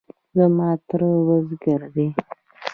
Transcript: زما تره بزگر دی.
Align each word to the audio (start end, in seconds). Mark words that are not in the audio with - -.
زما 0.37 0.69
تره 0.87 1.09
بزگر 1.27 1.81
دی. 1.93 2.07